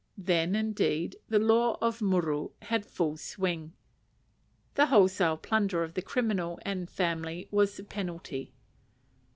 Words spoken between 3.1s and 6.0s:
swing, and the wholesale plunder of